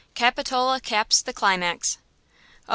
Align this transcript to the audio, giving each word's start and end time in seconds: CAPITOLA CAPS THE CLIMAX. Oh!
CAPITOLA 0.15 0.81
CAPS 0.81 1.21
THE 1.21 1.31
CLIMAX. 1.31 1.97
Oh! 2.67 2.69